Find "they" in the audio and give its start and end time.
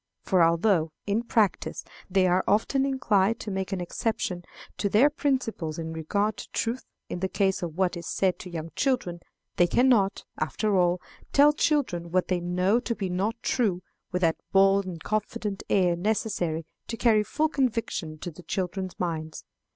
2.09-2.25, 9.57-9.67, 12.29-12.39